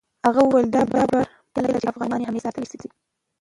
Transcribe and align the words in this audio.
هغه 0.27 0.41
وویل، 0.43 0.67
دا 0.75 0.81
باور 0.91 1.25
باطل 1.53 1.65
دی 1.75 1.79
چې 1.83 1.89
افغانستان 1.91 2.21
همېشه 2.29 2.45
ساتلای 2.45 2.67
شي. 2.83 2.89